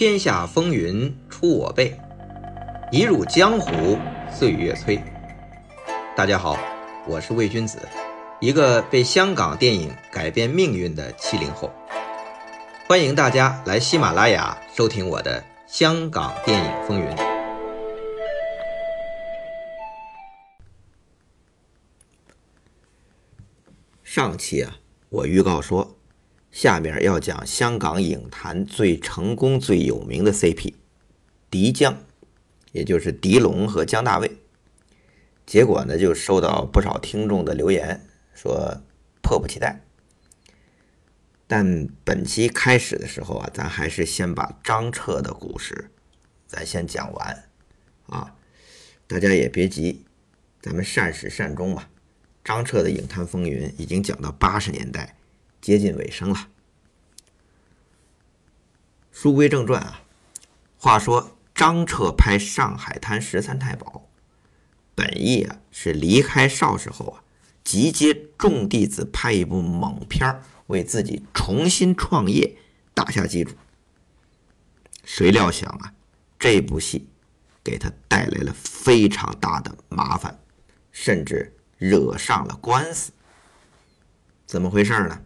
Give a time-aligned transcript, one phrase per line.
[0.00, 1.94] 天下风云出我辈，
[2.90, 3.98] 一入江湖
[4.32, 4.98] 岁月催。
[6.16, 6.56] 大家好，
[7.06, 7.78] 我是魏君子，
[8.40, 11.70] 一个被香港电影改变命运的七零后。
[12.88, 17.06] 欢迎大家来喜马拉雅收听我的《香港电影风云》。
[24.02, 24.78] 上期啊，
[25.10, 25.99] 我预告说。
[26.50, 30.74] 下面要讲香港影坛最成功、最有名的 CP，
[31.50, 31.96] 狄江，
[32.72, 34.38] 也就是狄龙和江大卫。
[35.46, 38.82] 结果呢，就收到不少听众的留言，说
[39.22, 39.80] 迫不及待。
[41.46, 45.90] 但本期开始的时候啊，咱还是先把张彻的故事，
[46.46, 47.44] 咱先讲完
[48.06, 48.36] 啊。
[49.06, 50.04] 大家也别急，
[50.60, 51.90] 咱们善始善终吧。
[52.44, 55.16] 张彻的影坛风云已经讲到八十年代。
[55.70, 56.48] 接近尾声了。
[59.12, 60.02] 书归正传啊，
[60.76, 63.86] 话说张彻拍《上海滩十三太保》，
[64.96, 67.22] 本意啊是离开邵氏后啊，
[67.62, 72.56] 集结众弟子拍一部猛片为自己重新创业
[72.92, 73.54] 打下基础。
[75.04, 75.94] 谁料想啊，
[76.36, 77.06] 这部戏
[77.62, 80.40] 给他带来了非常大的麻烦，
[80.90, 83.12] 甚至惹上了官司。
[84.46, 85.22] 怎么回事呢？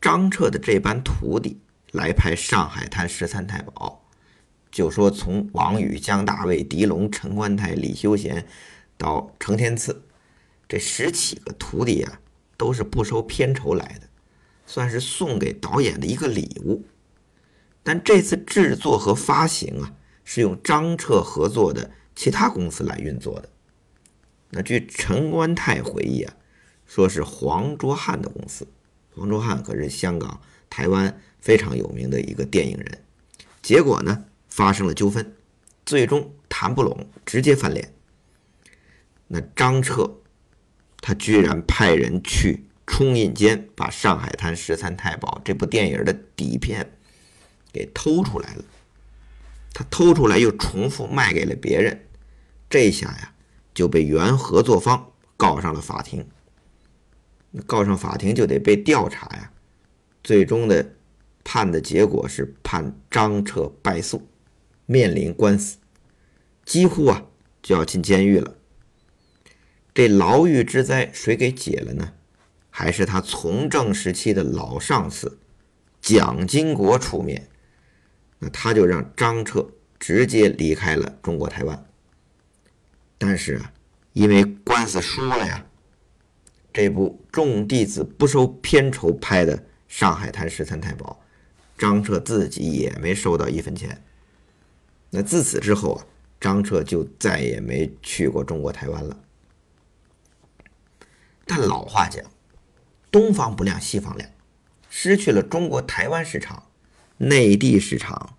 [0.00, 1.60] 张彻的这班徒弟
[1.92, 4.02] 来拍《上海滩十三太保》，
[4.70, 8.46] 就说从王宇、江大卫、狄龙、陈观泰、李修贤
[8.96, 10.02] 到程天赐，
[10.66, 12.20] 这十几个徒弟啊，
[12.56, 14.08] 都是不收片酬来的，
[14.64, 16.86] 算是送给导演的一个礼物。
[17.82, 19.92] 但这次制作和发行啊，
[20.24, 23.50] 是用张彻合作的其他公司来运作的。
[24.50, 26.34] 那据陈观泰回忆啊，
[26.86, 28.66] 说是黄卓汉的公司。
[29.20, 30.40] 黄卓汉可是香港、
[30.70, 33.04] 台湾非常有名的一个电影人，
[33.60, 35.36] 结果呢发生了纠纷，
[35.84, 37.92] 最终谈不拢，直接翻脸。
[39.26, 40.22] 那张彻
[41.02, 46.90] 他居然派人去冲印间把《上海滩十三太保》这部电影的底片
[47.74, 48.64] 给偷出来了，
[49.74, 52.06] 他偷出来又重复卖给了别人，
[52.70, 53.34] 这下呀
[53.74, 56.26] 就被原合作方告上了法庭。
[57.66, 59.52] 告上法庭就得被调查呀，
[60.22, 60.94] 最终的
[61.42, 64.28] 判的结果是判张彻败诉，
[64.86, 65.78] 面临官司，
[66.64, 67.26] 几乎啊
[67.60, 68.56] 就要进监狱了。
[69.92, 72.12] 这牢狱之灾谁给解了呢？
[72.70, 75.40] 还是他从政时期的老上司
[76.00, 77.48] 蒋经国出面，
[78.38, 79.68] 那他就让张彻
[79.98, 81.84] 直接离开了中国台湾。
[83.18, 83.72] 但是啊，
[84.12, 85.66] 因为官司输了呀。
[86.72, 89.56] 这部众弟子不收片酬拍的
[89.88, 91.20] 《上海滩十三太保》，
[91.80, 94.02] 张彻自己也没收到一分钱。
[95.10, 96.06] 那自此之后啊，
[96.40, 99.18] 张彻就再也没去过中国台湾了。
[101.44, 102.24] 但老话讲，
[103.10, 104.30] 东方不亮西方亮，
[104.88, 106.68] 失去了中国台湾市场，
[107.16, 108.36] 内地市场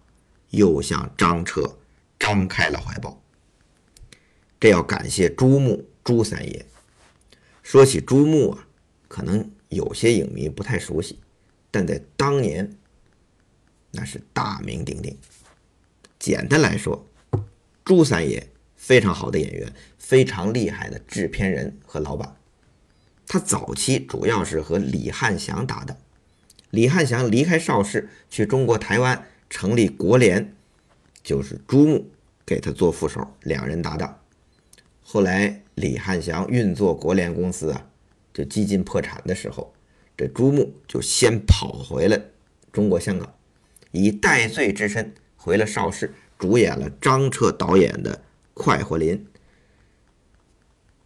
[0.51, 1.77] 又向张彻
[2.17, 3.21] 张开了怀抱。
[4.57, 6.65] 这要感谢朱木朱三爷。
[7.63, 8.67] 说起朱穆啊，
[9.07, 11.19] 可能有些影迷不太熟悉，
[11.69, 12.75] 但在当年
[13.91, 15.17] 那是大名鼎鼎。
[16.19, 17.07] 简单来说，
[17.83, 22.35] 朱三爷非常好的演员，非常厉害的制片人和老板。
[23.27, 25.95] 他早期主要是和李汉祥搭档，
[26.69, 30.53] 李汉祥离开邵氏去中国台湾成立国联，
[31.23, 32.11] 就是朱木
[32.45, 34.20] 给他做副手，两人搭档。
[35.11, 35.61] 后来。
[35.75, 37.87] 李汉祥运作国联公司啊，
[38.33, 39.73] 就几近破产的时候，
[40.15, 42.21] 这朱木就先跑回了
[42.71, 43.33] 中国香港，
[43.91, 48.15] 以戴罪之身回了邵氏，主演了张彻导演的
[48.53, 49.17] 《快活林》。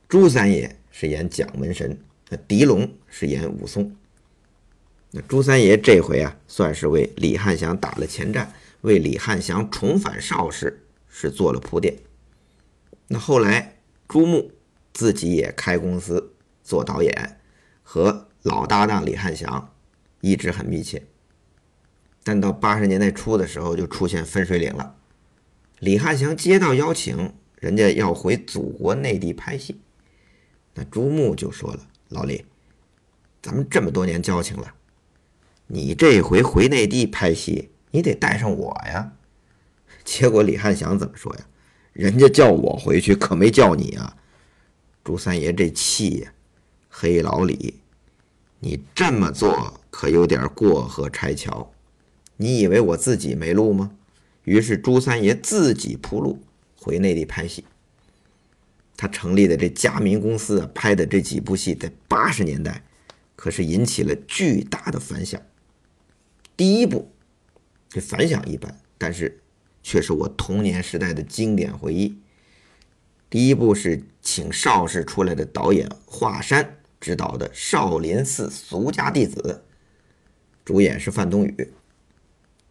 [0.09, 1.97] 朱三爷是演蒋门神，
[2.29, 3.95] 那狄龙是演武松。
[5.11, 11.95] 那朱三爷这回啊，算是为李汉祥打了前站，为李汉祥重返邵氏是做了铺垫。
[13.07, 13.74] 那后来
[14.07, 14.51] 朱木。
[14.97, 16.31] 自己也开公司
[16.63, 17.37] 做导演，
[17.83, 19.73] 和老搭档李汉祥
[20.21, 21.03] 一直很密切。
[22.23, 24.95] 但到八十年代初的时候，就出现分水岭了。
[25.79, 29.81] 李汉祥接到邀请，人家要回祖国内地拍戏，
[30.75, 32.45] 那朱木就说了：“老李，
[33.41, 34.75] 咱们这么多年交情了，
[35.67, 39.11] 你这回回内地拍戏，你得带上我呀。”
[40.05, 41.45] 结果李汉祥怎么说呀？
[41.95, 44.17] 人家叫我回去，可没叫你啊。
[45.01, 46.33] 朱三爷这气呀，
[46.89, 47.75] 黑老李，
[48.59, 51.71] 你这么做可有点过河拆桥。
[52.35, 53.91] 你以为我自己没路吗？
[54.43, 56.37] 于是朱三爷自己铺路
[56.75, 57.63] 回内地拍戏。
[58.97, 62.83] 他成立的这佳民公司啊，拍的这几部戏，在八十年代
[63.37, 65.41] 可是引起了巨大的反响。
[66.57, 67.09] 第一部
[67.87, 69.41] 这反响一般，但是
[69.85, 72.17] 却是我童年时代的经典回忆。
[73.29, 79.61] 第一部是请邵氏出来的导演华山执导的《少林寺俗家弟子》，
[80.65, 81.71] 主演是范冬雨。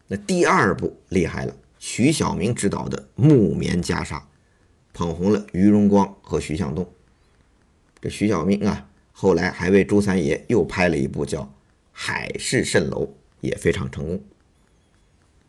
[0.08, 4.18] 那第二部厉害了，徐晓明执导的《木棉袈裟》。
[4.92, 6.88] 捧红了于荣光和徐向东。
[8.00, 11.42] 这徐小明啊，后来还为朱三爷又拍了一部叫
[11.92, 13.04] 《海市蜃楼》，
[13.40, 14.20] 也非常成功。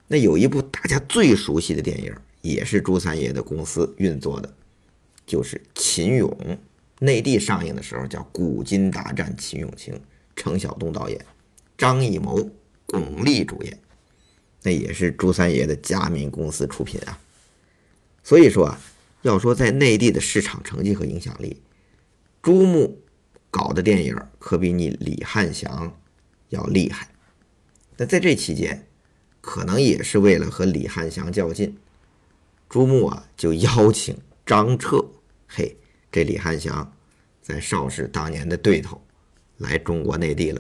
[0.08, 4.54] 那有一部大家最熟悉的电影，也是朱三爷的公司运作的，
[5.26, 6.30] 就是《秦俑》。
[7.00, 9.94] 内地上映的时候叫《古今大战秦俑情》，
[10.36, 11.26] 程晓东导演，
[11.78, 12.50] 张艺谋、
[12.86, 13.78] 巩俐主演，
[14.64, 17.20] 那也是朱三爷的佳民公司出品啊。
[18.24, 18.80] 所以说啊。
[19.22, 21.60] 要说在内地的市场成绩和影响力，
[22.44, 23.02] 朱木
[23.50, 26.00] 搞的电影可比你李汉祥
[26.50, 27.10] 要厉害。
[27.98, 28.88] 那在这期间，
[29.46, 31.78] 可能也是为了和李汉祥较劲，
[32.68, 35.06] 朱木啊就邀请张彻，
[35.48, 35.78] 嘿，
[36.12, 36.92] 这李汉祥
[37.44, 39.00] 在邵氏当年的对头，
[39.58, 40.60] 来中国内地了，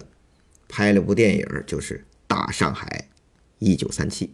[0.69, 1.97] 拍了部电影，就是
[2.27, 3.09] 《大上海
[3.57, 4.27] 一九三七》。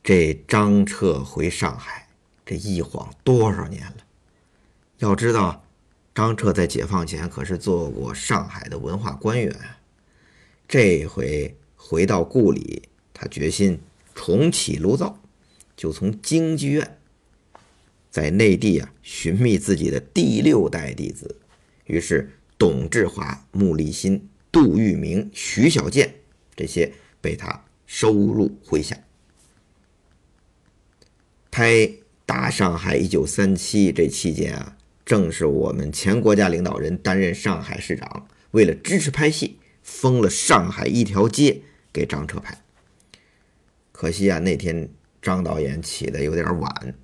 [0.00, 2.08] 这张彻回上海，
[2.46, 3.96] 这一晃多少年了？
[4.98, 5.66] 要知道，
[6.14, 9.52] 张彻在解放前可是做过上海的文化官员。
[10.68, 11.54] 这回
[11.86, 13.78] 回到故里，他决心
[14.14, 15.20] 重启炉灶，
[15.76, 16.96] 就从京剧院
[18.10, 21.36] 在内地啊寻觅自己的第六代弟子。
[21.84, 26.14] 于是，董志华、穆立新、杜聿明、徐小健
[26.56, 26.90] 这些
[27.20, 28.98] 被他收入麾下。
[31.50, 31.72] 拍
[32.24, 41.60] 《大上海一九三七》这期间啊，正是我们前国家领导人担任上海市长，为了支持拍戏，封了上海一条街
[41.94, 42.60] 给张彻拍。
[43.92, 44.90] 可惜啊，那天
[45.22, 46.94] 张导演起的有点晚，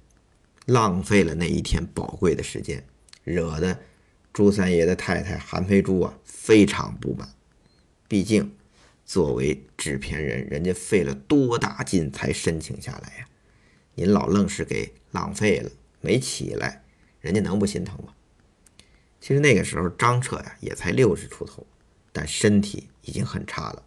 [0.66, 2.84] 浪费了那一天宝贵的时间，
[3.24, 3.78] 惹得
[4.32, 7.32] 朱三爷的太太韩培珠啊非常不满。
[8.08, 8.56] 毕竟，
[9.06, 13.28] 作为制片人，人家费了多大劲才申请下来呀。
[13.94, 15.70] 您老愣是给浪费了，
[16.00, 16.82] 没起来，
[17.20, 18.12] 人家能不心疼吗？
[19.20, 21.64] 其实那个时候张彻呀也才六十出头，
[22.12, 23.82] 但身体已经很差了，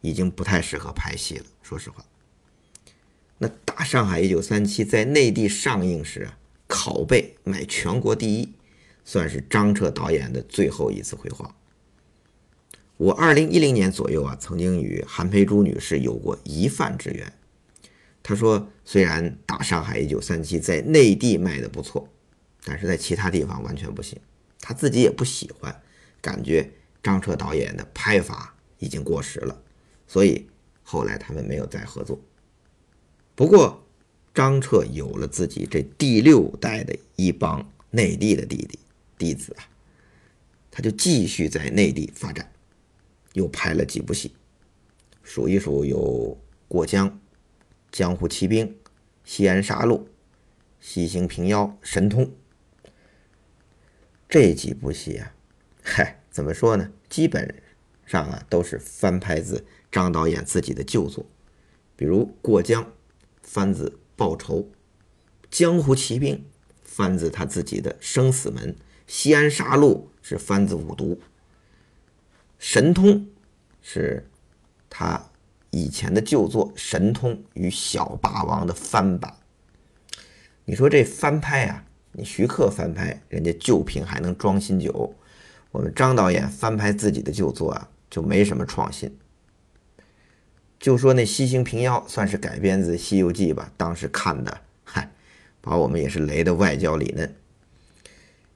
[0.00, 1.44] 已经不太适合拍戏了。
[1.62, 2.04] 说实话，
[3.38, 6.38] 那《大上海一九三七》在内地上映时啊，
[6.68, 8.52] 拷贝卖全国第一，
[9.04, 11.54] 算是张彻导演的最后一次辉煌。
[12.96, 17.32] 我二零一零年左右啊，曾经与韩培珠女士有过一饭之缘。
[18.22, 22.06] 他说：“虽然《大上海一九三七》在内地卖的不错，
[22.62, 24.18] 但是在其他地方完全不行。
[24.60, 25.80] 他自己也不喜欢，
[26.20, 26.70] 感觉
[27.02, 29.62] 张彻导演的拍法已经过时了，
[30.10, 30.44] 所以
[30.82, 32.18] 后来他们没有再合作。
[33.36, 33.80] 不过，
[34.34, 38.78] 张彻有了自己这第六代的一帮内地的弟弟
[39.16, 39.62] 弟子啊，
[40.68, 42.52] 他就继续在内地发展，
[43.34, 44.34] 又拍了几部戏，
[45.22, 45.96] 数一数有
[46.66, 47.08] 《过江》。”
[47.92, 48.76] 江湖奇兵、
[49.24, 50.04] 西安杀戮、
[50.80, 52.32] 西行平妖、神通
[54.28, 55.34] 这几部戏啊，
[55.84, 56.92] 嗨，怎么说呢？
[57.08, 57.62] 基本
[58.06, 61.24] 上啊都是翻拍自张导演自己的旧作，
[61.96, 62.84] 比如《过江》
[63.42, 64.58] 番子《报仇》，
[65.50, 66.36] 《江湖奇兵》
[66.82, 68.72] 番子他自己的《生死门》，
[69.06, 71.14] 《西安杀戮》是番子《五毒》，
[72.58, 73.08] 《神通》
[73.80, 74.28] 是
[74.88, 75.26] 他。
[75.72, 79.32] 以前的旧作《神通与小霸王》的翻版，
[80.64, 81.84] 你说这翻拍啊？
[82.10, 85.14] 你徐克翻拍，人家旧瓶还能装新酒；
[85.70, 89.16] 我们张导演翻拍自己的旧作啊，就没什么创新。
[90.80, 95.12] 就说那《西行平妖》算是改编自《西游记》吧，当时看的，嗨，
[95.60, 97.34] 把我们也是雷的外焦里嫩。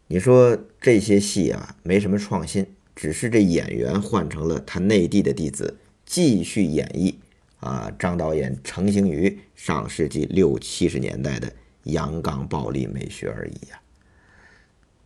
[0.06, 2.66] 你说这些戏啊，没什么创新，
[2.96, 5.76] 只是这演员换成了他内地的弟子。
[6.06, 7.14] 继续演绎
[7.60, 11.52] 啊，张导演成型于上世纪六七十年代的
[11.84, 13.80] 阳刚暴力美学而已呀。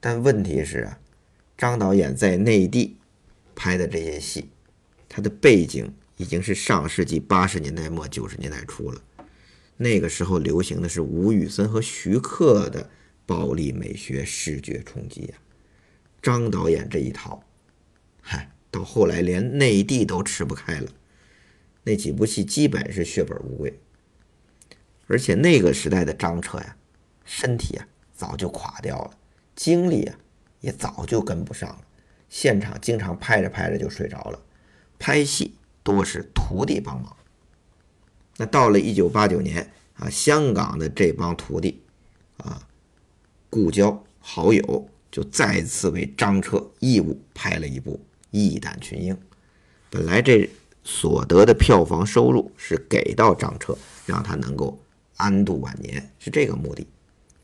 [0.01, 0.99] 但问题是啊，
[1.57, 2.97] 张导演在内地
[3.55, 4.49] 拍的这些戏，
[5.09, 9.01] 他的背景已经是上世纪八十年代末九十年代初了。
[9.79, 12.91] 那个时候流行的是吴宇森和徐克的
[13.25, 15.35] 暴力美学视觉冲击呀。
[16.21, 17.43] 张导演这一套，
[18.21, 18.51] 嗨。
[18.71, 20.91] 到后来连内地都吃不开了，
[21.85, 23.81] 那几部戏基本是血本无归。
[25.07, 26.77] 而且那个时代的张彻呀，
[27.25, 29.11] 身体啊早就垮掉了，
[29.57, 30.15] 精力啊
[30.61, 31.81] 也早就跟不上了，
[32.29, 34.39] 现场经常拍着拍着就睡着了，
[34.99, 35.55] 拍戏
[35.95, 37.17] 多是徒弟帮忙。
[38.37, 41.83] 那到了一九八九年啊，香港的这帮徒弟
[42.37, 42.67] 啊，
[43.51, 47.95] 故交好友就再次为张彻义务拍了一部
[48.31, 49.15] 《义胆群英》。
[49.91, 50.49] 本来这
[50.85, 53.77] 所得的票房收入是给到张彻，
[54.07, 54.81] 让他能够
[55.17, 56.87] 安度晚年，是这个目的。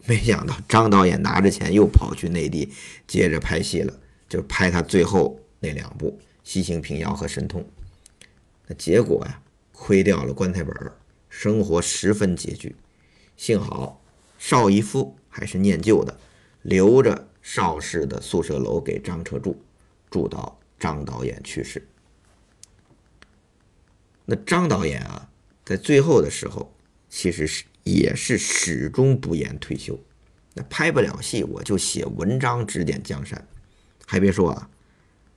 [0.06, 2.70] 没想到张导演拿着钱又跑去内地
[3.06, 3.92] 接着拍戏了，
[4.28, 6.10] 就拍他最后那两部
[6.44, 7.60] 《西行平遥》和《神通》。
[8.66, 9.40] 那结果呀？
[9.73, 10.73] 亏掉了棺材本，
[11.28, 12.76] 生活十分拮据。
[13.37, 14.00] 幸好
[14.38, 16.16] 邵逸夫还是念旧的，
[16.62, 19.61] 留着邵氏的宿舍楼给张彻住，
[20.09, 21.87] 住到张导演去世。
[24.25, 25.28] 那张导演啊，
[25.64, 26.73] 在最后的时候，
[27.11, 29.99] 其实是也是始终不言退休。
[30.54, 33.47] 那拍不了戏，我就写文章指点江山。
[34.06, 34.71] 还别说啊，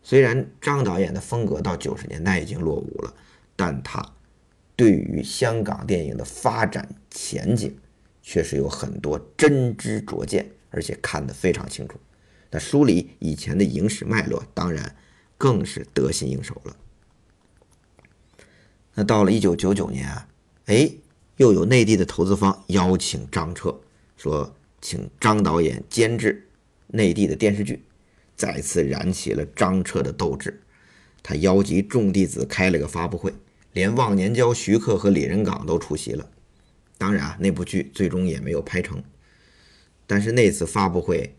[0.08, 3.14] 虽然张导演的风格到九十年代已经落伍了，
[3.58, 4.14] 但他。
[4.74, 7.78] 对于香港电影的发展前景，
[8.24, 12.00] 确实有很多真知灼见，而且看得非常清楚。
[12.52, 14.96] 那梳理以前的影史脉络，当然
[15.38, 16.78] 更是得心应手了。
[18.94, 20.30] 那到了一九九九年啊，
[20.68, 20.90] 哎，
[21.36, 23.78] 又有内地的投资方邀请张彻，
[24.16, 26.48] 说请张导演监制
[26.88, 27.84] 内地的电视剧，
[28.38, 30.62] 再次燃起了张彻的斗志。
[31.22, 33.34] 他邀集众弟子开了个发布会。
[33.74, 36.28] 连忘年交徐克和李仁港都出席了，
[36.98, 39.04] 当然啊，那部剧最终也没有拍成。
[40.08, 41.36] 但是那次发布会，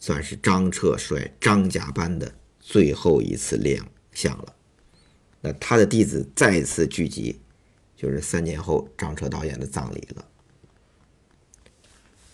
[0.00, 4.56] 算是张彻率张家班的最后一次亮相了。
[5.40, 7.38] 那他的弟子再次聚集，
[7.94, 10.26] 就是三年后张彻导演的葬礼了。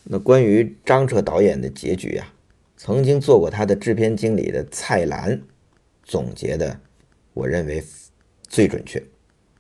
[0.05, 2.33] 那关于张彻导演的结局啊，
[2.81, 5.43] 曾经做过他的制片经理的蔡澜
[6.05, 6.81] 总结的，
[7.35, 7.85] 我认为
[8.45, 9.05] 最准确。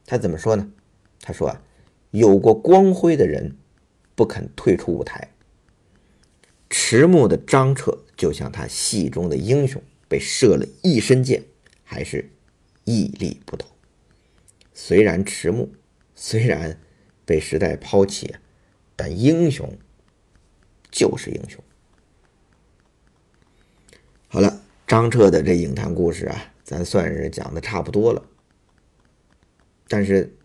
[0.06, 0.70] 他怎么说呢？
[1.20, 1.60] 他说啊，
[2.12, 3.56] 有过光辉的人
[4.14, 5.34] 不肯退出舞台。
[6.70, 11.42] 迟暮的张彻就像他戏中的英雄，被射了一身箭，
[11.82, 12.30] 还是
[12.84, 13.66] 屹立不倒。
[14.72, 15.68] 虽然迟暮，
[16.14, 16.80] 虽然
[17.24, 18.36] 被时代抛弃，
[18.94, 19.76] 但英雄
[20.88, 21.60] 就是英雄。
[24.30, 28.22] 好了，张彻的这影坛故事啊，咱算是讲的差不多了。
[29.88, 30.36] 但是，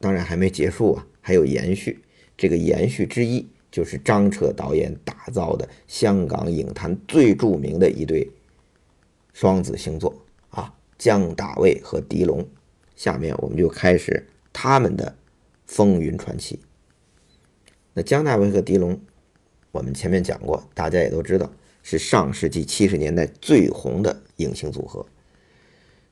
[0.00, 2.02] 当然还没结束啊，还有延续。
[2.38, 8.30] 这个延续之一就是张彻导演打造的香港影坛最著名的一对
[9.34, 12.48] 双子星座啊，姜大卫和狄龙。
[12.96, 15.14] 下面我们就开始他们的
[15.66, 16.60] 风云传奇。
[17.92, 18.98] 那姜大卫和狄龙，
[19.70, 21.52] 我们前面讲过，大家也都知道，
[21.82, 25.04] 是上世纪七十年代最红的影星组合。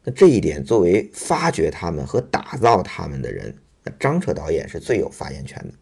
[0.02, 5.74] 那这一点，作为发掘他们和打造他们的人，那张彻导演是最有发言权的。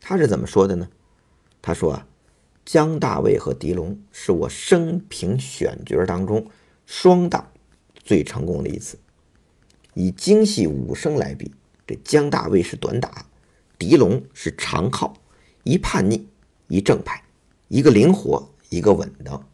[0.00, 0.88] 他是怎么说的呢？
[1.62, 2.06] 他说啊，
[2.64, 6.46] 姜大卫和狄龙是我生平选角当中
[6.84, 7.50] 双档
[7.94, 8.98] 最成功的一次。
[9.94, 11.54] 以精细武生来比，
[11.86, 13.24] 这姜大卫是短打，
[13.78, 15.14] 狄龙是长靠，
[15.62, 16.26] 一叛逆，
[16.66, 17.22] 一正派，
[17.68, 19.48] 一个灵活，一个稳当。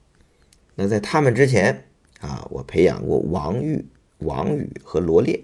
[0.75, 1.87] 那在他们之前。
[2.21, 3.83] 啊，我培养过王玉、
[4.19, 5.43] 王宇和罗烈，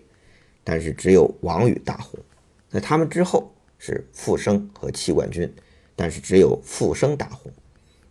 [0.62, 2.20] 但是只有王宇大红。
[2.68, 5.50] 在他们之后是傅生和戚冠军，
[5.94, 7.50] 但是只有傅生大红。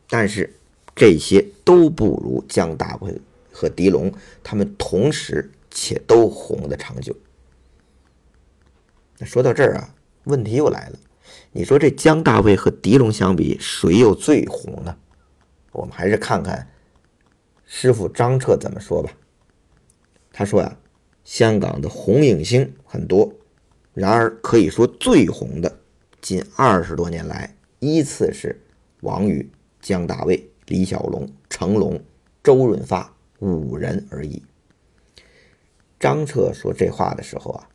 [0.10, 0.52] 但是
[0.96, 3.16] 这些都不如姜大卫
[3.52, 4.12] 和狄龙，
[4.44, 7.16] 他们同时且都红的长久。
[9.20, 9.94] 那说到这儿啊，
[10.24, 10.98] 问题又来了，
[11.52, 14.98] 你说这姜大卫和狄龙相比，谁又最红呢？
[15.76, 16.68] 我们还是看看。
[17.66, 19.12] 师傅张彻怎么说吧？
[20.32, 20.78] 他说呀，
[21.24, 23.34] 香港的红影星很多，
[23.94, 25.80] 然而可以说最红的，
[26.22, 28.62] 近二十多年来依次是
[29.02, 29.50] 王宇、
[29.82, 32.00] 姜大卫、李小龙、成龙、
[32.44, 34.44] 周润发五人而已。
[36.00, 37.70] 张彻说这话的时候啊，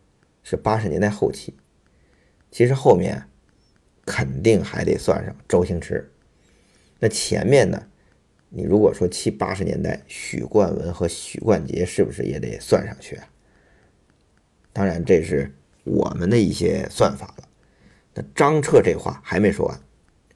[0.45, 1.55] 是八十年代后期，
[2.53, 3.29] 其实后面
[4.05, 6.13] 肯定还得算上周星驰，
[7.01, 7.87] 那前面呢？
[8.53, 13.25] 你如果说七八十年代，许冠文和许冠杰是不是也得算上去啊？
[14.73, 15.55] 当然，这是
[15.85, 17.49] 我们的一些算法了。
[18.13, 19.81] 那张彻这话还没说完，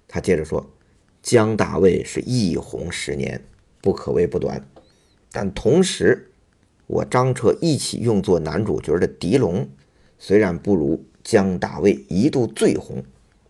[0.06, 0.64] 他接着说
[1.22, 3.44] ：“姜大卫是一红十年，
[3.80, 4.64] 不可谓不短。
[5.32, 6.30] 但同时，
[6.86, 9.68] 我张彻一起用作男主角的狄龙，
[10.20, 13.02] 虽然不如江大卫一度最红，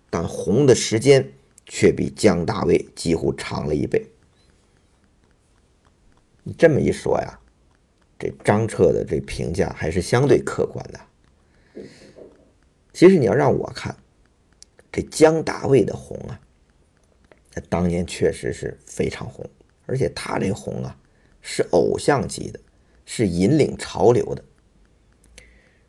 [0.09, 1.33] 但红的时间
[1.67, 4.07] 却比江大卫几乎长了一倍。
[6.45, 7.41] 你这么一说呀，
[8.19, 11.01] 这张彻的这评价还是相对客观的。
[12.93, 13.97] 其实你要让我看，
[14.93, 16.39] 这姜大卫的红啊，
[17.55, 19.45] 那当年确实是非常红，
[19.87, 20.97] 而且他这红啊
[21.41, 22.61] 是偶像级的，
[23.05, 24.45] 是引领潮流的。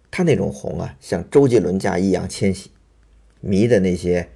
[0.10, 2.72] 他那种红啊，像周杰伦加易烊千玺，
[3.42, 4.30] 迷的那些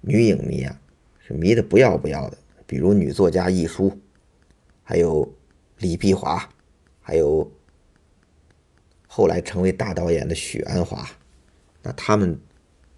[0.00, 0.80] 女影迷啊，
[1.20, 2.38] 是迷的不要不要的。
[2.66, 3.96] 比如女作家亦舒，
[4.82, 5.30] 还有
[5.78, 6.48] 李碧华，
[7.00, 7.50] 还有
[9.06, 11.08] 后来成为大导演的许鞍华。
[11.82, 12.38] 那他们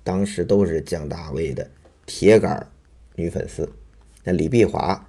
[0.03, 1.71] 当时都是江大卫的
[2.07, 2.67] 铁杆
[3.15, 3.71] 女粉丝。
[4.25, 5.07] 那李碧华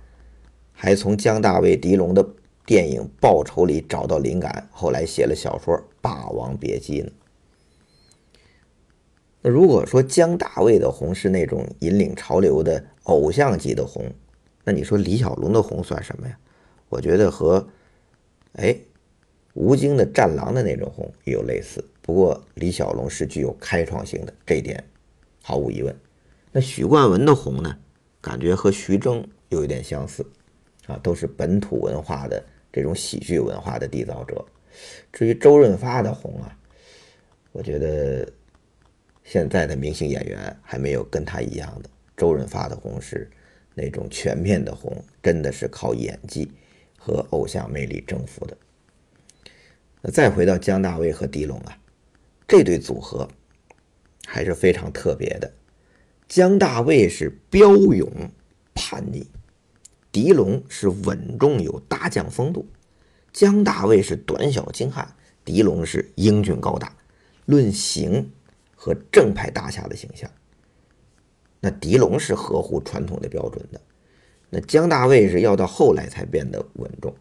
[0.73, 2.25] 还从江大卫、狄龙的
[2.65, 7.11] 电影《报仇》里找到灵感，后来写了小说《霸王别姬》呢。
[9.41, 14.13] 那如果说江大卫的红是那种引领潮流的偶像级的红，
[14.63, 16.37] 那你说李小龙的红算什么呀？
[16.91, 17.65] 我觉得和
[18.57, 18.75] 哎
[19.53, 21.81] 吴京的《战狼》的那种红也有类似。
[22.01, 24.83] 不过李小龙是具有开创性的，这一点
[25.41, 25.95] 毫无疑问。
[26.51, 27.77] 那许冠文的红呢？
[28.19, 30.23] 感觉和徐峥有一点相似，
[30.85, 34.45] 啊，都是本土文化的这种喜剧文化的缔造者。
[35.13, 36.55] 至于周润发的红啊，
[37.53, 38.27] 我觉得
[39.23, 41.89] 现在的明星演员还没有跟他一样的。
[42.15, 43.27] 周润发的红是
[43.73, 46.51] 那种全面的红，真的是靠演技
[47.03, 48.55] 和偶像魅力征服的。
[50.03, 51.75] 那再回到姜大卫和狄龙啊。
[52.47, 53.27] 这对组合
[54.27, 55.51] 还是非常特别的。
[56.27, 58.07] 姜大卫是彪勇
[58.75, 59.25] 叛逆，
[60.11, 62.67] 狄龙是稳重有大将风度。
[63.33, 66.95] 姜大卫是短小精悍，狄龙是英俊高大。
[67.45, 68.31] 论形
[68.75, 70.29] 和正派大侠的形象，
[71.59, 73.81] 那狄龙是合乎传统的标准的。
[74.51, 77.15] 那姜大卫是要到后来才变得稳重，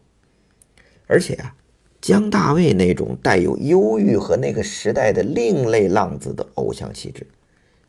[1.07, 1.55] 而且啊。
[2.01, 7.27] 姜大卫那种带有忧郁和那个时代的另类浪子的偶像气质，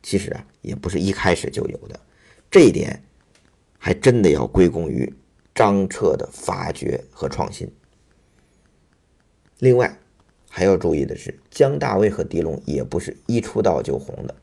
[0.03, 1.99] 其实啊也不是一开始就有的，
[2.51, 3.03] 这一点
[3.79, 5.11] 还真的要归功于
[5.55, 7.67] 张彻的发掘和创新。
[9.61, 9.99] 另外
[10.51, 14.35] 还要注意的是，姜大卫和狄龙也不是一出道就红的，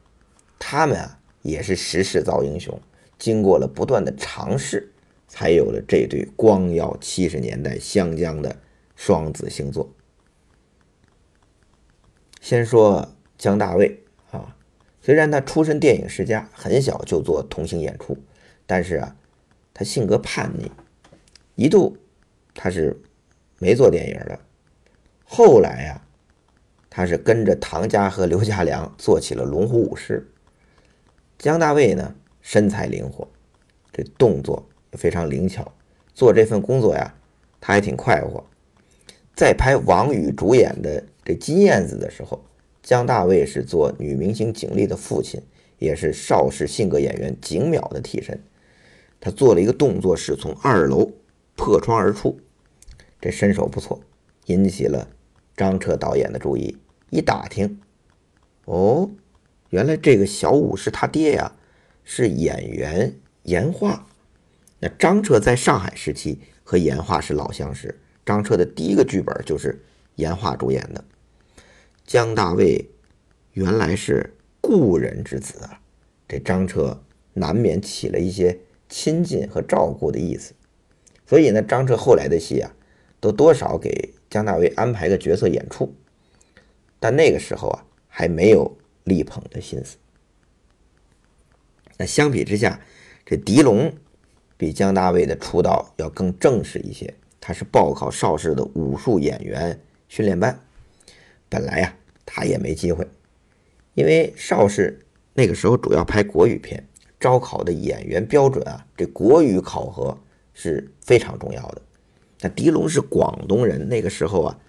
[0.58, 2.82] 他们啊也是时势造英雄，
[3.20, 4.92] 经过了不断的尝试，
[5.28, 8.56] 才有了这对光耀七十年代湘江的。
[9.02, 9.94] 双子星座。
[12.42, 14.58] 先说姜大卫啊，
[15.00, 18.18] 虽然他出身电影世家，很小就做童星演出，
[18.66, 19.16] 但是啊，
[19.74, 20.70] 他性格叛逆，
[21.56, 21.96] 一度
[22.54, 23.02] 他是
[23.58, 24.38] 没做电影的。
[25.24, 26.02] 后来呀，
[26.90, 30.30] 他是跟着唐家和刘家良做起了龙虎武师。
[31.38, 32.14] 姜大卫呢，
[32.52, 33.28] 身材灵活，
[33.94, 35.72] 这动作也非常灵巧，
[36.16, 37.14] 做这份工作呀，
[37.62, 38.44] 他还挺快活。
[39.36, 42.44] 在拍王宇主演的这《金燕子》的时候，
[42.82, 45.40] 姜大卫是做女明星景丽的父亲，
[45.78, 48.42] 也是邵氏性格演员景淼的替身。
[49.20, 51.12] 他做了一个动作，是从二楼
[51.56, 52.40] 破窗而出，
[53.22, 54.02] 这身手不错，
[54.48, 55.08] 引起了
[55.56, 56.76] 张彻导演的注意。
[57.12, 57.80] 一打听，
[58.66, 59.12] 哦，
[59.70, 61.56] 原来这个小武是他爹呀，
[62.12, 64.08] 是演员严化。
[64.80, 68.00] 那张彻在上海时期和严化是老相识。
[68.26, 69.80] 张彻的第一个剧本就是
[70.16, 71.06] 严化主演的。
[72.08, 72.90] 姜大卫
[73.54, 75.80] 原来是故人之子啊，
[76.28, 77.00] 这张彻
[77.34, 78.58] 难免起了一些
[78.90, 80.56] 亲近和照顾的意思。
[81.28, 82.74] 所以呢，张彻后来的戏啊，
[83.20, 85.94] 都多少给姜大卫安排个角色演出。
[87.00, 89.98] 但那个时候啊，还没有力捧的心思。
[92.00, 92.80] 那相比之下，
[93.26, 93.94] 这狄龙
[94.56, 97.14] 比姜大卫的出道要更正式一些。
[97.42, 100.58] 他是报考邵氏的武术演员训练班，
[101.50, 101.94] 本来呀
[102.26, 103.06] 他也没机会，
[103.96, 106.88] 因为邵氏那个时候主要拍国语片，
[107.20, 110.18] 招考的演员标准啊，这国语考核
[110.54, 111.82] 是非常重要的。
[112.40, 114.60] 那狄龙是广东人，那个时候啊，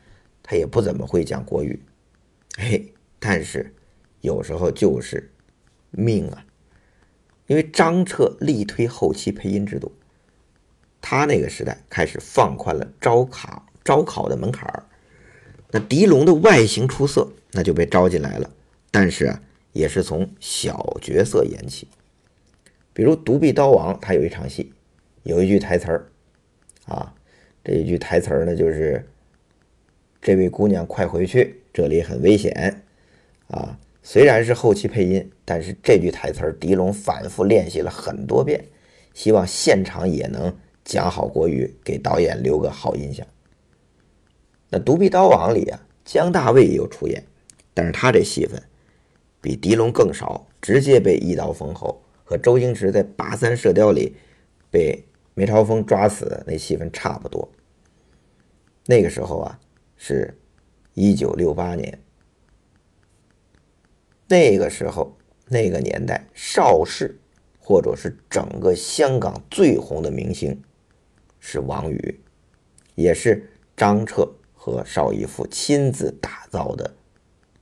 [0.43, 1.81] 他也不怎么会讲国语，
[2.57, 3.73] 嘿，但是
[4.21, 5.31] 有时候就是
[5.93, 6.45] 命啊，
[7.51, 9.91] 因为张彻力推后期配音制度。
[11.01, 14.85] 他那个时代开始放宽了招考招考的门槛儿，
[15.73, 18.49] 那狄龙的外形出色，那就被招进来了。
[18.93, 21.89] 但是啊，也是从小角色演起，
[22.93, 24.73] 比如《独臂刀王》，他有一场戏，
[25.25, 26.07] 有一句台词儿，
[26.85, 27.13] 啊，
[27.65, 29.05] 这一句台词儿呢，就是
[30.23, 32.85] “这位姑娘快回去，这里很危险”，
[33.51, 38.65] 啊，虽然是后期配音，但是这句台词儿狄龙反复练习了很多遍，
[39.13, 43.27] 希望现场也能讲好国语，给导演留个好印象。
[44.71, 47.23] 那《独臂刀王》里啊，姜大卫也有出演，
[47.75, 48.61] 但是他这戏份
[49.41, 54.17] 比狄龙更少，直接被一刀封喉，和周星驰在《八三射雕》里
[54.71, 57.47] 被梅超风抓死那戏份差不多。
[58.87, 59.61] 那个时候啊，
[59.97, 60.35] 是
[60.95, 61.99] 一九六八年。
[64.31, 67.19] 那个时候，那个年代，邵氏
[67.59, 70.63] 或者是整个香港最红的明星
[71.41, 72.21] 是王宇，
[72.95, 76.95] 也是张彻和邵逸夫亲自打造的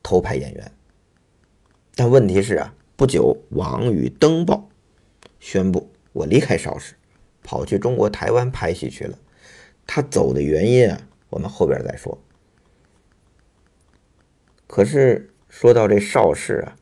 [0.02, 0.70] 头牌演员。
[1.94, 4.68] 但问题是啊，不久王宇登报
[5.40, 6.94] 宣布我离开邵氏，
[7.42, 9.18] 跑去中国台湾拍戏去了。
[9.86, 11.00] 他走的原因啊，
[11.30, 12.22] 我们后边再说。
[14.66, 15.30] 可是。
[15.60, 16.76] 说到这邵氏啊，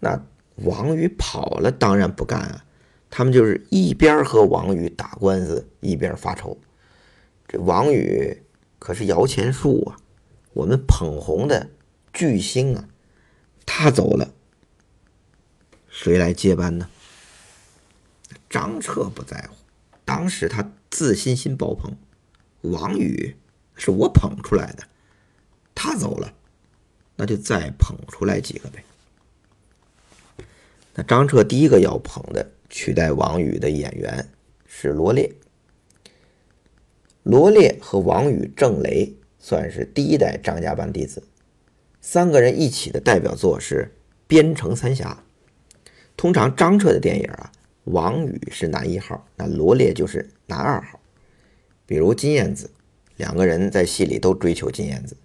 [0.00, 0.26] 那
[0.64, 2.64] 王宇跑了，当然不干啊。
[3.10, 6.56] 他们就是一边和王宇打官司，一边发愁。
[7.46, 8.42] 这王宇
[8.78, 10.00] 可是摇钱树啊，
[10.54, 11.68] 我们捧红的
[12.14, 12.88] 巨星啊，
[13.66, 14.32] 他走了，
[15.90, 16.88] 谁来接班呢？
[18.48, 19.56] 张彻不在乎，
[20.06, 21.94] 当时他自信心爆棚。
[22.62, 23.36] 王宇
[23.76, 24.84] 是我捧出来的，
[25.74, 26.32] 他走了。
[27.16, 28.84] 那就再捧出来几个呗。
[30.94, 34.28] 那张彻第一个要捧的取代王宇的演员
[34.66, 35.32] 是罗烈。
[37.22, 41.22] 罗烈和王宇、郑雷算是第一代张家班弟子，
[42.00, 43.90] 三个人一起的代表作是
[44.26, 45.22] 《边城三侠》。
[46.16, 47.50] 通常张彻的电影啊，
[47.84, 51.00] 王宇是男一号，那罗烈就是男二号。
[51.86, 52.70] 比如金燕子，
[53.16, 55.16] 两个人在戏里都追求金燕子。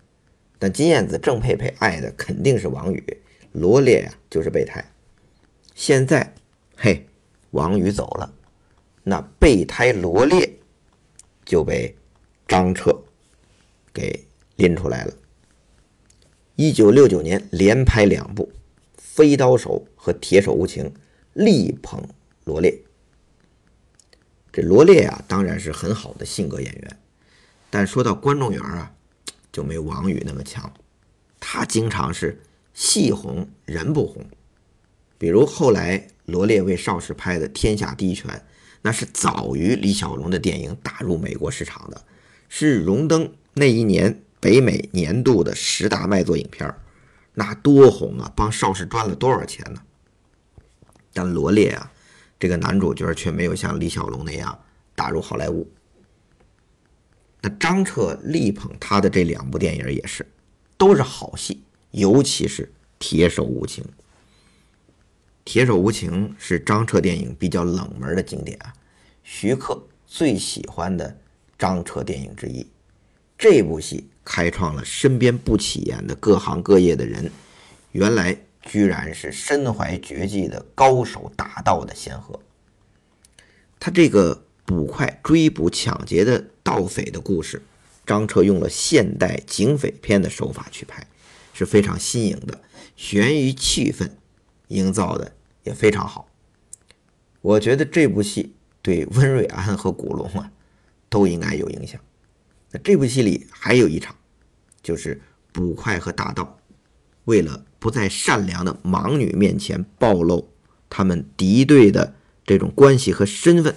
[0.62, 3.02] 但金燕子、郑佩佩爱的肯定是王宇，
[3.54, 4.84] 罗烈呀就是备胎。
[5.74, 6.34] 现在，
[6.76, 7.08] 嘿，
[7.52, 8.34] 王宇走了，
[9.04, 10.58] 那备胎罗烈
[11.46, 11.96] 就被
[12.46, 12.94] 张彻
[13.94, 14.26] 给
[14.58, 15.14] 拎出来了。
[16.56, 18.44] 一九六九年连拍两部
[18.98, 20.84] 《飞刀手》和《铁手无情》，
[21.32, 22.04] 力捧
[22.44, 22.78] 罗烈。
[24.52, 27.00] 这罗烈啊，当然是很好的性格演员，
[27.70, 28.94] 但说到观众缘啊。
[29.52, 30.72] 就没王宇那么强，
[31.40, 32.42] 他经常是
[32.74, 34.26] 戏红人不红。
[35.18, 38.32] 比如后来罗烈为邵氏拍的《天下第一拳》，
[38.82, 42.02] 那是早于李小龙的电影打入美国市场的，
[42.48, 46.74] 是荣登那一年北美年度的十大卖座影片
[47.34, 49.82] 那多红啊，帮邵氏赚了多少钱呢？
[51.12, 51.92] 但罗烈啊，
[52.40, 54.58] 这个男主角却没有像李小龙那样
[54.96, 55.70] 打入好莱坞。
[57.42, 60.28] 那张彻力捧他的这两部电影也是，
[60.78, 62.64] 都是好戏，尤其是
[63.00, 63.82] 《铁手无情》。
[65.46, 68.74] 《铁手无情》是张彻电影比较冷门的经典啊，
[69.24, 71.18] 徐克最喜欢的
[71.58, 72.68] 张彻电影之一。
[73.38, 77.32] 这部戏开创了身边不起眼的各行各业的人，
[77.94, 82.38] 原来居然是身怀绝技的高手大盗的先河。
[83.80, 84.44] 他这个。
[84.70, 87.64] 捕快追捕抢劫的盗匪的故事，
[88.06, 91.08] 张彻用了现代警匪片的手法去拍，
[91.52, 92.62] 是非常新颖的，
[92.96, 94.08] 悬疑气氛
[94.68, 95.32] 营造的
[95.64, 96.30] 也非常好。
[97.42, 98.54] 我觉得这部戏
[98.84, 100.52] 对温瑞安和古龙啊
[101.10, 102.00] 都应该有影响。
[102.70, 104.16] 那这部戏里还有一场，
[104.84, 105.20] 就是
[105.52, 106.60] 捕快和大盗
[107.26, 110.48] 为了不在善良的盲女面前暴露
[110.88, 112.14] 他们敌对的
[112.46, 113.74] 这种关系和身份。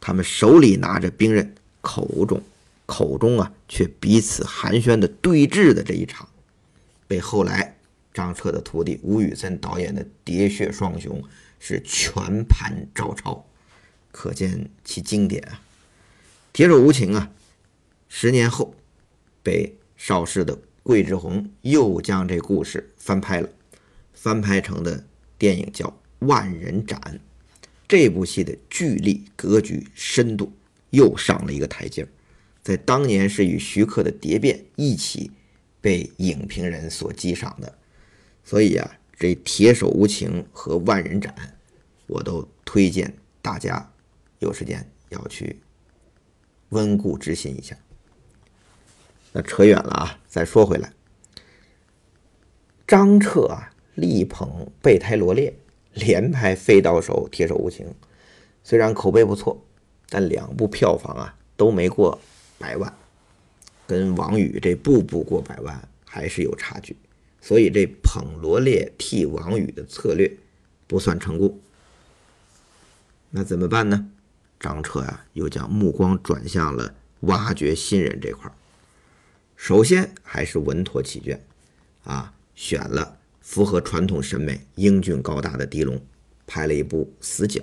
[0.00, 2.40] 他们手里拿着兵刃，口中
[2.86, 6.26] 口中啊却彼此寒暄的对峙的这一场，
[7.06, 7.76] 被后来
[8.14, 11.20] 张彻的徒弟吴宇森导演的《喋血双雄》
[11.58, 13.44] 是全盘照抄，
[14.10, 15.60] 可见其经典啊。
[16.54, 17.30] 《铁手无情》啊，
[18.08, 18.74] 十年后
[19.42, 23.48] 被邵氏的桂志红又将这故事翻拍了，
[24.12, 25.04] 翻拍成的
[25.38, 25.86] 电影叫
[26.26, 27.00] 《万人斩》。
[27.88, 30.52] 这部戏的剧力、格局、深度
[30.92, 32.08] 又上了一个台阶儿，
[32.62, 35.30] 在当年是与徐克的《蝶变》一起
[35.80, 37.76] 被影评人所激赏的，
[38.44, 41.34] 所以啊，这《铁手无情》和《万人斩》，
[42.06, 43.92] 我都推荐大家
[44.38, 45.60] 有时间要去
[46.68, 47.76] 温故知新一下。
[49.32, 50.92] 那扯远了啊，再说回来，
[52.86, 55.52] 张彻啊力捧备胎罗列。
[55.94, 57.84] 连拍《飞刀手》《铁手无情》，
[58.64, 59.62] 虽然口碑不错，
[60.12, 62.20] 但两部票房啊都没过
[62.58, 62.92] 百万，
[63.86, 66.94] 跟王宇这步步过百万还是有差距。
[67.40, 70.30] 所以这捧罗列替王宇的策略
[70.86, 71.58] 不算成功。
[73.30, 74.10] 那怎么办呢？
[74.60, 78.52] 张彻啊，又将目光转向了挖掘新人这块儿。
[79.56, 81.42] 首先还是稳妥起见，
[82.04, 85.98] 啊，选了符合传统审美、英俊高大的狄龙，
[86.46, 87.60] 拍了一部《死角》，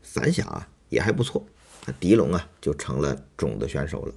[0.00, 1.44] 反响啊也还不错。
[1.86, 4.14] 那狄龙啊就成了种子选手了。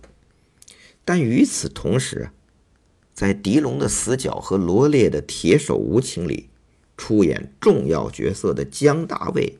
[1.05, 2.31] 但与此同时，
[3.13, 6.49] 在狄龙的《死角》和罗烈的《铁手无情》里
[6.97, 9.57] 出演重要角色的姜大卫。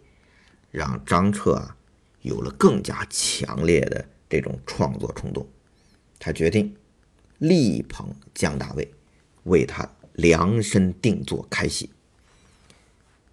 [0.72, 1.76] 让张彻啊
[2.22, 5.50] 有了更加强烈的这种创作冲动，
[6.20, 6.76] 他决定
[7.40, 8.94] 力捧姜大卫，
[9.46, 11.90] 为他量身定做开戏。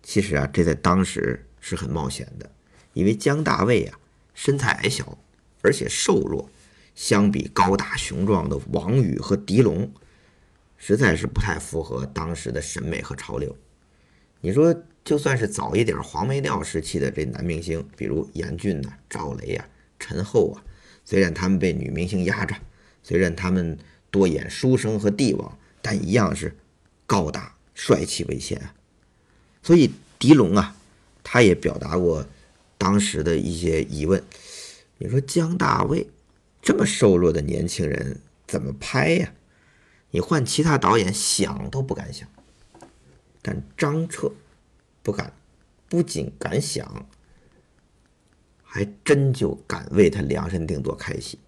[0.02, 2.50] 其实啊，这在当时是很冒险的，
[2.94, 3.98] 因为姜大卫啊
[4.37, 5.18] 身材矮小，
[5.62, 6.49] 而且瘦弱，
[6.94, 9.90] 相比高大雄壮的王宇和狄龙，
[10.77, 13.57] 实在是不太符合当时的审美和潮流。
[14.40, 14.72] 你说？
[15.07, 19.64] 就算是早一点黄梅调时期的这男明星，比如严俊呐、赵雷啊、
[20.01, 20.59] 陈厚啊，
[21.05, 22.57] 虽然他们被女明星压着，
[23.05, 23.79] 虽然他们
[24.11, 26.57] 多演书生和帝王，但一样是
[27.07, 28.75] 高大帅气为先啊。
[29.62, 30.75] 所以狄龙啊，
[31.22, 32.27] 他也表达过
[32.78, 34.22] 当时的一些疑问：
[34.98, 36.08] 你说姜大卫
[36.60, 39.32] 这么瘦弱的年轻人怎么拍呀？
[40.10, 42.28] 你换其他导演想都不敢想。
[43.42, 44.32] 但张彻。
[45.02, 45.32] 不敢，
[45.88, 47.06] 不仅敢想，
[48.64, 51.38] 还真就敢为他量身定做开戏，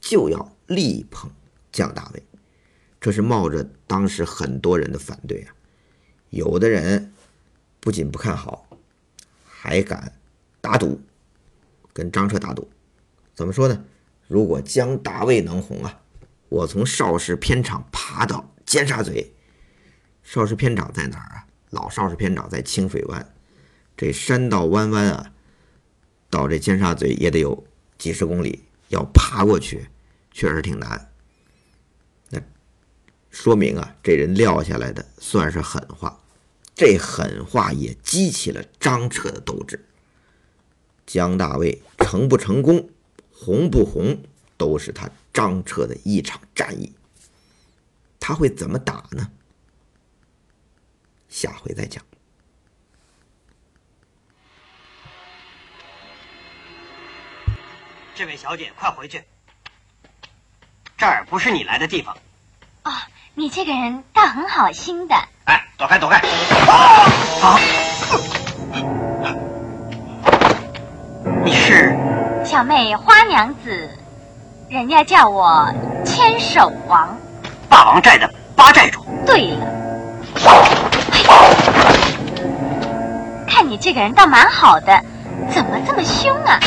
[0.00, 1.30] 就要力捧
[1.70, 2.20] 姜大卫。
[3.00, 5.54] 这是冒着当时很多人的反对啊！
[6.30, 7.12] 有的人
[7.78, 8.66] 不仅不看好，
[9.44, 10.12] 还敢
[10.64, 10.98] 打赌，
[11.92, 12.66] 跟张彻打赌。
[13.34, 13.84] 怎么说呢？
[14.26, 16.00] 如果姜大卫能红啊，
[16.48, 19.30] 我从邵氏片场爬到尖沙咀。
[20.22, 21.46] 邵氏片场在哪儿啊？
[21.68, 23.34] 老邵氏片场在清水湾，
[23.94, 25.34] 这山道弯弯啊，
[26.30, 27.66] 到这尖沙咀也得有
[27.98, 29.86] 几十公里，要爬过去，
[30.32, 31.10] 确实挺难。
[32.30, 32.40] 那
[33.28, 36.18] 说明啊，这人撂下来的算是狠话，
[36.74, 39.84] 这狠话也激起了张彻的斗志。
[41.06, 42.88] 姜大卫成不成功，
[43.32, 44.22] 红不红，
[44.56, 46.92] 都是他张彻的一场战役。
[48.20, 49.30] 他会怎么打呢？
[51.28, 52.02] 下回再讲。
[58.14, 59.24] 这位小姐，快回去，
[60.96, 62.16] 这儿不是你来的地方。
[62.84, 62.92] 哦，
[63.34, 65.14] 你这个人倒很好心的。
[65.46, 66.18] 哎，躲开，躲开！
[66.18, 67.08] 啊！
[67.42, 67.58] 好，
[71.44, 71.94] 你是
[72.42, 73.90] 小妹花娘子，
[74.70, 75.70] 人家叫我
[76.02, 77.18] 千手王，
[77.68, 79.04] 霸王寨的八寨主。
[79.26, 79.66] 对了。
[83.46, 84.98] 看你这个人倒蛮好的，
[85.50, 86.58] 怎么这么凶啊？